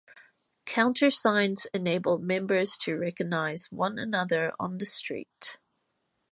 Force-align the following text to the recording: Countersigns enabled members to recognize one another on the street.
Countersigns 0.65 1.67
enabled 1.75 2.23
members 2.23 2.75
to 2.75 2.95
recognize 2.97 3.67
one 3.69 3.99
another 3.99 4.51
on 4.59 4.79
the 4.79 4.85
street. 4.85 5.59